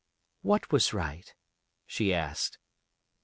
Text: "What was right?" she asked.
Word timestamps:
"What 0.41 0.71
was 0.71 0.95
right?" 0.95 1.31
she 1.85 2.11
asked. 2.11 2.57